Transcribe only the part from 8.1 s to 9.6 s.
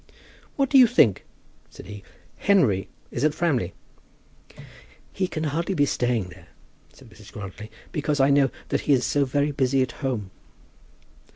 I know that he is so very